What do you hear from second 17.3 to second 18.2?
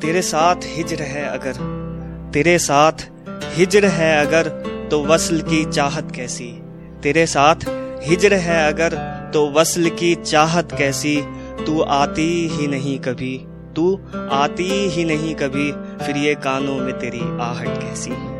आहट कैसी?